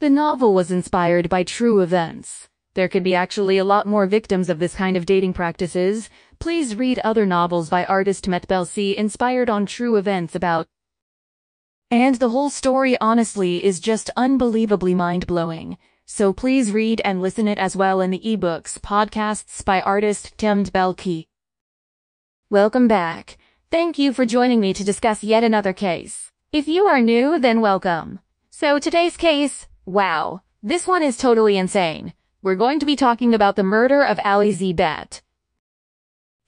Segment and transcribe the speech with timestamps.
[0.00, 2.48] The novel was inspired by true events.
[2.74, 6.08] There could be actually a lot more victims of this kind of dating practices.
[6.38, 10.68] Please read other novels by artist Met Belsey inspired on true events about
[11.90, 15.78] and the whole story honestly is just unbelievably mind-blowing.
[16.04, 20.64] So please read and listen it as well in the ebooks, podcasts by artist Tim
[20.64, 21.26] Belkey.
[22.50, 23.36] Welcome back.
[23.70, 26.30] Thank you for joining me to discuss yet another case.
[26.52, 28.20] If you are new, then welcome.
[28.50, 32.12] So today's case, wow, this one is totally insane.
[32.42, 34.74] We're going to be talking about the murder of Ali Z.
[34.74, 35.22] Bett.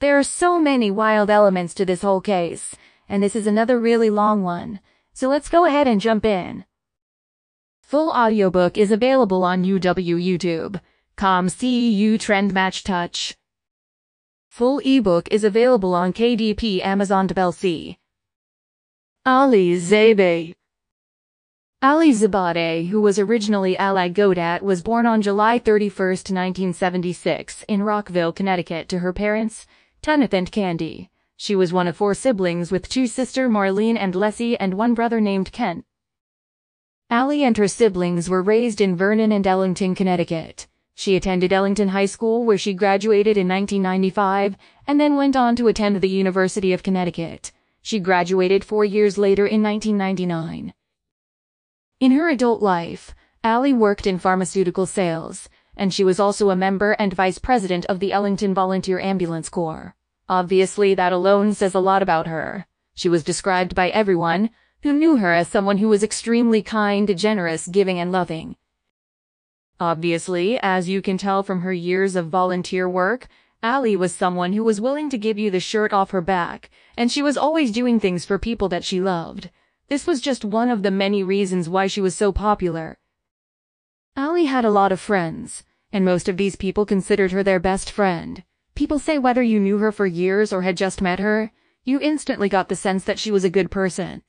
[0.00, 2.76] There are so many wild elements to this whole case,
[3.08, 4.80] and this is another really long one.
[5.14, 6.64] So let's go ahead and jump in.
[7.82, 10.80] Full audiobook is available on UW YouTube.
[11.16, 13.36] Com CEU Trend Match Touch.
[14.48, 17.98] Full ebook is available on KDP Amazon Belsey.
[19.24, 20.54] Ali Zebe.
[21.82, 28.34] Ali Zabadeh, who was originally Ali Godat, was born on July 31, 1976, in Rockville,
[28.34, 29.66] Connecticut, to her parents,
[30.02, 31.08] Kenneth and Candy.
[31.38, 35.22] She was one of four siblings with two sisters Marlene and Leslie and one brother
[35.22, 35.86] named Kent.
[37.10, 40.66] Ali and her siblings were raised in Vernon and Ellington, Connecticut.
[40.94, 44.54] She attended Ellington High School where she graduated in 1995
[44.86, 47.52] and then went on to attend the University of Connecticut.
[47.80, 50.74] She graduated four years later in 1999.
[52.00, 56.92] In her adult life, Ali worked in pharmaceutical sales, and she was also a member
[56.92, 59.94] and vice president of the Ellington Volunteer Ambulance Corps.
[60.26, 62.66] Obviously, that alone says a lot about her.
[62.94, 64.48] She was described by everyone
[64.82, 68.56] who knew her as someone who was extremely kind, generous, giving, and loving.
[69.78, 73.28] Obviously, as you can tell from her years of volunteer work,
[73.62, 77.12] Ali was someone who was willing to give you the shirt off her back, and
[77.12, 79.50] she was always doing things for people that she loved.
[79.90, 83.00] This was just one of the many reasons why she was so popular.
[84.16, 87.90] Ali had a lot of friends, and most of these people considered her their best
[87.90, 88.44] friend.
[88.76, 91.50] People say whether you knew her for years or had just met her,
[91.82, 94.22] you instantly got the sense that she was a good person.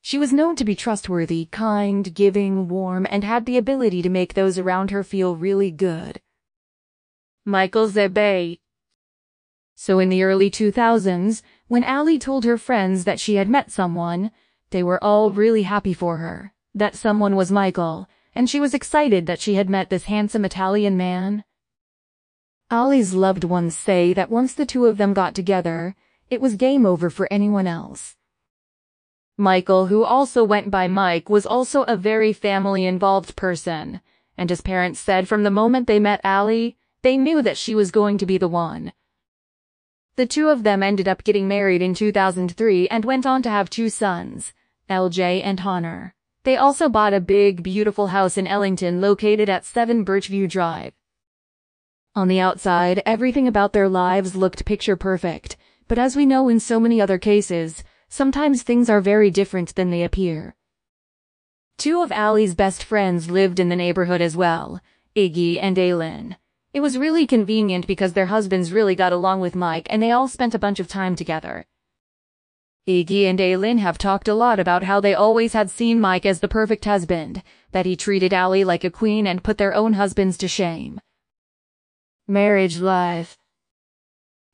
[0.00, 4.32] She was known to be trustworthy, kind, giving, warm, and had the ability to make
[4.32, 6.22] those around her feel really good.
[7.44, 8.60] Michael Zebe.
[9.80, 14.32] So in the early 2000s, when Ali told her friends that she had met someone,
[14.70, 16.52] they were all really happy for her.
[16.74, 20.96] That someone was Michael, and she was excited that she had met this handsome Italian
[20.96, 21.44] man.
[22.72, 25.94] Ali's loved ones say that once the two of them got together,
[26.28, 28.16] it was game over for anyone else.
[29.36, 34.00] Michael, who also went by Mike, was also a very family-involved person,
[34.36, 37.92] and his parents said from the moment they met Ali, they knew that she was
[37.92, 38.92] going to be the one.
[40.18, 43.70] The two of them ended up getting married in 2003 and went on to have
[43.70, 44.52] two sons,
[44.90, 46.12] LJ and Honor.
[46.42, 50.92] They also bought a big, beautiful house in Ellington located at 7 Birchview Drive.
[52.16, 55.56] On the outside, everything about their lives looked picture perfect,
[55.86, 59.90] but as we know in so many other cases, sometimes things are very different than
[59.90, 60.56] they appear.
[61.76, 64.80] Two of Ali's best friends lived in the neighborhood as well,
[65.14, 66.34] Iggy and Aylin.
[66.78, 70.28] It was really convenient because their husbands really got along with Mike and they all
[70.28, 71.66] spent a bunch of time together.
[72.86, 76.38] Iggy and Aylin have talked a lot about how they always had seen Mike as
[76.38, 80.38] the perfect husband, that he treated Ali like a queen and put their own husbands
[80.38, 81.00] to shame.
[82.28, 83.36] Marriage life.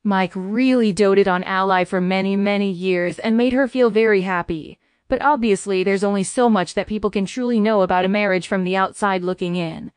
[0.03, 4.79] Mike really doted on Ali for many, many years and made her feel very happy.
[5.09, 8.65] But obviously there's only so much that people can truly know about a marriage from
[8.65, 9.93] the outside looking in.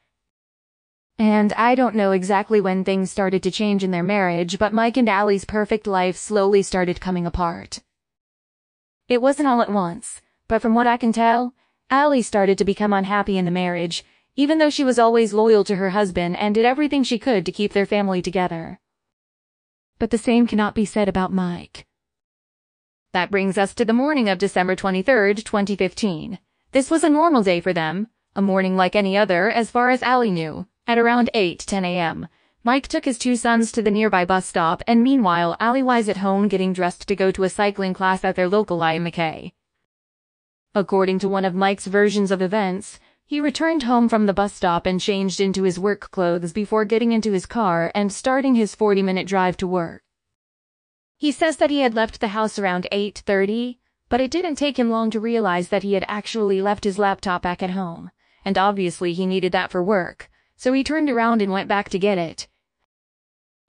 [1.19, 4.97] And I don't know exactly when things started to change in their marriage, but Mike
[4.97, 7.79] and Ali's perfect life slowly started coming apart.
[9.07, 11.55] It wasn't all at once, but from what I can tell,
[11.89, 14.03] Ali started to become unhappy in the marriage,
[14.35, 17.51] even though she was always loyal to her husband and did everything she could to
[17.51, 18.79] keep their family together.
[19.97, 21.87] But the same cannot be said about Mike.
[23.13, 26.37] That brings us to the morning of December 23, 2015.
[26.73, 30.03] This was a normal day for them, a morning like any other as far as
[30.03, 30.67] Ali knew.
[30.87, 32.29] At around 8:10 a.m.,
[32.63, 36.17] Mike took his two sons to the nearby bus stop and meanwhile Ali was at
[36.17, 39.51] home getting dressed to go to a cycling class at their local YMCA.
[40.73, 44.85] According to one of Mike's versions of events, he returned home from the bus stop
[44.85, 49.27] and changed into his work clothes before getting into his car and starting his 40-minute
[49.27, 50.03] drive to work.
[51.17, 54.89] He says that he had left the house around 8.30, but it didn't take him
[54.89, 58.11] long to realize that he had actually left his laptop back at home,
[58.45, 61.97] and obviously he needed that for work, so he turned around and went back to
[61.97, 62.47] get it.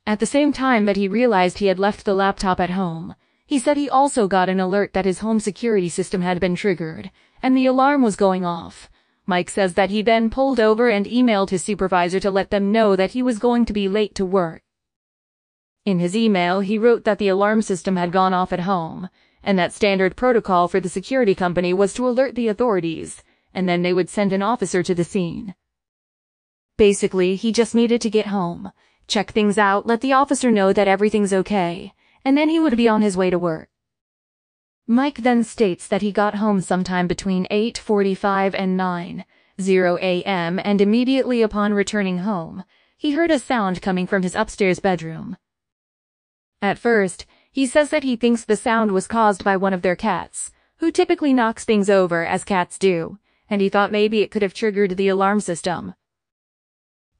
[0.06, 3.14] At the same time that he realized he had left the laptop at home,
[3.46, 7.10] he said he also got an alert that his home security system had been triggered,
[7.42, 8.90] and the alarm was going off,
[9.28, 12.96] Mike says that he then pulled over and emailed his supervisor to let them know
[12.96, 14.62] that he was going to be late to work.
[15.84, 19.10] In his email, he wrote that the alarm system had gone off at home,
[19.42, 23.82] and that standard protocol for the security company was to alert the authorities, and then
[23.82, 25.54] they would send an officer to the scene.
[26.78, 28.70] Basically, he just needed to get home,
[29.08, 31.92] check things out, let the officer know that everything's okay,
[32.24, 33.68] and then he would be on his way to work.
[34.86, 40.60] Mike then states that he got home sometime between 8.45 and 9.0 a.m.
[40.64, 42.62] and immediately upon returning home,
[42.96, 45.36] he heard a sound coming from his upstairs bedroom.
[46.62, 49.96] At first, he says that he thinks the sound was caused by one of their
[49.96, 53.18] cats, who typically knocks things over as cats do,
[53.50, 55.94] and he thought maybe it could have triggered the alarm system.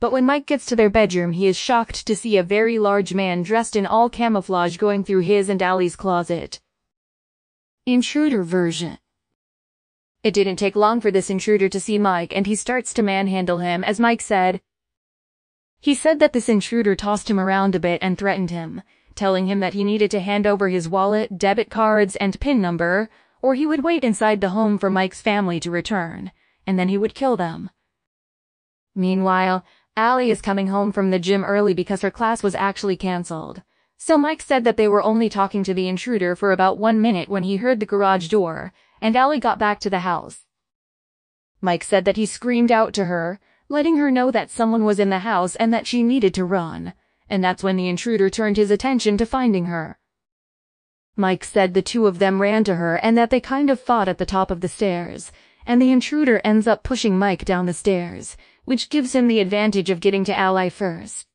[0.00, 3.14] But when Mike gets to their bedroom, he is shocked to see a very large
[3.14, 6.60] man dressed in all camouflage going through his and Allie's closet
[7.84, 8.98] intruder version.
[10.22, 13.58] It didn't take long for this intruder to see Mike and he starts to manhandle
[13.58, 14.60] him as Mike said.
[15.80, 18.82] He said that this intruder tossed him around a bit and threatened him,
[19.14, 23.08] telling him that he needed to hand over his wallet, debit cards, and PIN number,
[23.40, 26.30] or he would wait inside the home for Mike's family to return,
[26.66, 27.70] and then he would kill them.
[28.94, 29.64] Meanwhile,
[29.98, 33.62] Allie is coming home from the gym early because her class was actually cancelled.
[33.96, 37.28] So Mike said that they were only talking to the intruder for about one minute
[37.28, 40.46] when he heard the garage door, and Allie got back to the house.
[41.60, 45.10] Mike said that he screamed out to her, letting her know that someone was in
[45.10, 46.92] the house and that she needed to run,
[47.28, 49.98] and that's when the intruder turned his attention to finding her.
[51.16, 54.06] Mike said the two of them ran to her and that they kind of fought
[54.06, 55.32] at the top of the stairs,
[55.66, 58.36] and the intruder ends up pushing Mike down the stairs,
[58.68, 61.26] which gives him the advantage of getting to Ally first.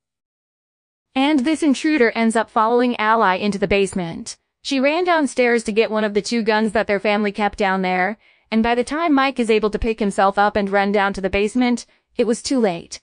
[1.16, 4.38] And this intruder ends up following Ally into the basement.
[4.62, 7.82] She ran downstairs to get one of the two guns that their family kept down
[7.82, 8.20] there,
[8.52, 11.22] and by the time Mike is able to pick himself up and run down to
[11.22, 11.88] the basement,
[12.18, 13.02] it was too late.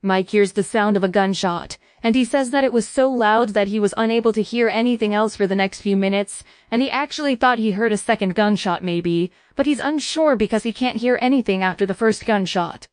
[0.00, 3.50] Mike hears the sound of a gunshot, and he says that it was so loud
[3.50, 6.90] that he was unable to hear anything else for the next few minutes, and he
[6.90, 11.18] actually thought he heard a second gunshot maybe, but he's unsure because he can't hear
[11.20, 12.88] anything after the first gunshot.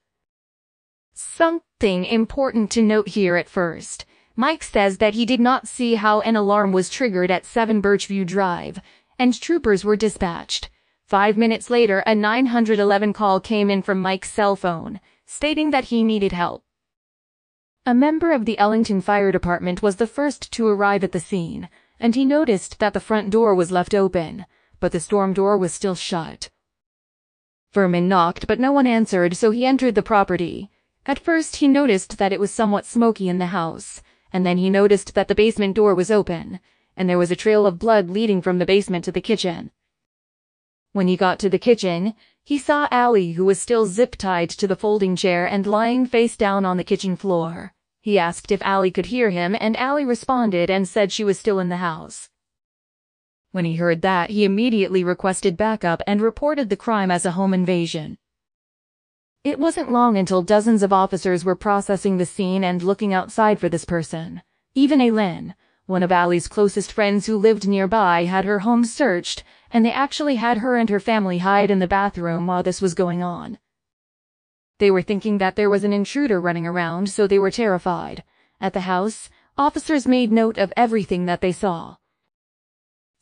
[1.22, 4.06] Something important to note here at first.
[4.38, 8.26] Mike says that he did not see how an alarm was triggered at 7 Birchview
[8.26, 8.80] Drive,
[9.18, 10.70] and troopers were dispatched.
[11.06, 16.06] Five minutes later, a 911 call came in from Mike's cell phone, stating that he
[16.06, 16.64] needed help.
[17.86, 21.68] A member of the Ellington Fire Department was the first to arrive at the scene,
[22.00, 24.46] and he noticed that the front door was left open,
[24.80, 26.50] but the storm door was still shut.
[27.74, 30.72] Furman knocked, but no one answered, so he entered the property.
[31.06, 34.02] At first he noticed that it was somewhat smoky in the house,
[34.32, 36.60] and then he noticed that the basement door was open,
[36.96, 39.72] and there was a trail of blood leading from the basement to the kitchen.
[40.92, 44.76] When he got to the kitchen, he saw Allie who was still zip-tied to the
[44.76, 47.74] folding chair and lying face down on the kitchen floor.
[48.02, 51.60] He asked if Allie could hear him, and Allie responded and said she was still
[51.60, 52.30] in the house.
[53.52, 57.54] When he heard that, he immediately requested backup and reported the crime as a home
[57.54, 58.18] invasion.
[59.42, 63.70] It wasn't long until dozens of officers were processing the scene and looking outside for
[63.70, 64.42] this person.
[64.76, 65.56] Even Aylin,
[65.86, 70.36] one of Allie's closest friends who lived nearby, had her home searched, and they actually
[70.36, 73.58] had her and her family hide in the bathroom while this was going on.
[74.78, 78.26] They were thinking that there was an intruder running around, so they were terrified.
[78.60, 81.96] At the house, officers made note of everything that they saw.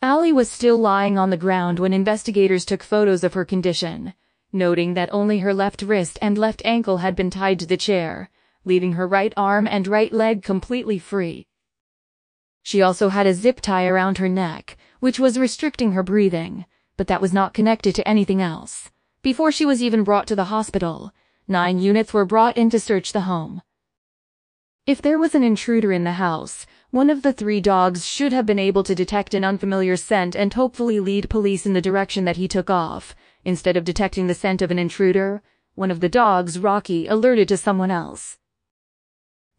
[0.02, 4.16] Allie was still lying on the ground when investigators took photos of her condition
[4.52, 8.30] noting that only her left wrist and left ankle had been tied to the chair,
[8.66, 11.48] leaving her right arm and right leg completely free.
[12.64, 16.66] She also had a zip tie around her neck, which was restricting her breathing,
[16.98, 18.92] but that was not connected to anything else.
[19.22, 21.14] Before she was even brought to the hospital,
[21.48, 23.62] nine units were brought in to search the home.
[24.86, 28.46] If there was an intruder in the house, one of the three dogs should have
[28.46, 32.38] been able to detect an unfamiliar scent and hopefully lead police in the direction that
[32.38, 33.14] he took off,
[33.46, 35.42] Instead of detecting the scent of an intruder,
[35.76, 38.38] one of the dogs, Rocky, alerted to someone else.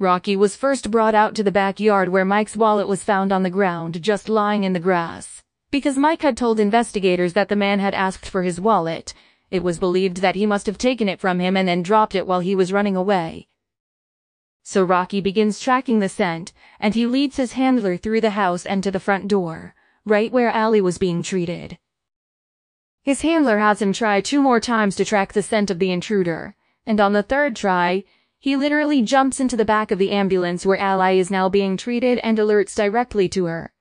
[0.01, 3.51] Rocky was first brought out to the backyard where Mike's wallet was found on the
[3.51, 5.43] ground, just lying in the grass.
[5.71, 9.13] Because Mike had told investigators that the man had asked for his wallet,
[9.51, 12.27] it was believed that he must have taken it from him and then dropped it
[12.27, 13.49] while he was running away.
[14.63, 18.83] So Rocky begins tracking the scent, and he leads his handler through the house and
[18.85, 21.79] to the front door, right where Allie was being treated.
[23.09, 26.55] His handler has him try two more times to track the scent of the intruder,
[26.85, 28.05] and on the third try,
[28.39, 32.19] he literally jumps into the back of the ambulance where Ally is now being treated
[32.19, 33.73] and alerts directly to her.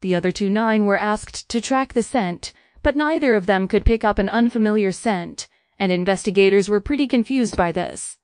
[0.00, 3.84] The other two nine were asked to track the scent, but neither of them could
[3.84, 5.46] pick up an unfamiliar scent,
[5.78, 8.16] and investigators were pretty confused by this.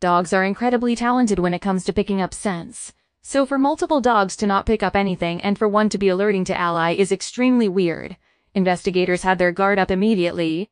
[0.00, 2.92] Dogs are incredibly talented when it comes to picking up scents.
[3.22, 6.44] So for multiple dogs to not pick up anything and for one to be alerting
[6.44, 8.18] to Ally is extremely weird.
[8.56, 10.70] Investigators had their guard up immediately,